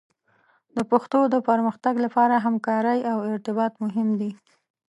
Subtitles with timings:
[0.75, 4.31] د پښتو د پرمختګ لپاره همکارۍ او ارتباط مهم دي.